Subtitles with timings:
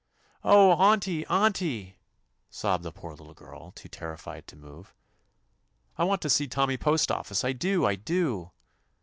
[0.43, 1.99] "Oh, auntie I auntie!"
[2.49, 4.95] sobbed the poor little girl, too terrified to move,
[5.95, 7.85] "I want to see Tommy Postoffice, I do!
[7.85, 8.49] I do!"